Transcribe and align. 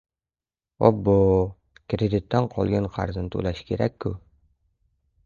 Obbo, 0.87 1.13
kreditdan 1.93 2.49
qolgan 2.55 2.87
qarzini 2.97 3.31
toʻlashi 3.37 3.67
kerak-ku! 3.69 4.15